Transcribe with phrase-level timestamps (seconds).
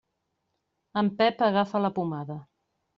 [1.03, 2.43] En Pep agafa la pomada.